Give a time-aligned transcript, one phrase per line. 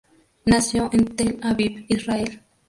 [0.47, 2.41] Nació en Tel Aviv, Israel.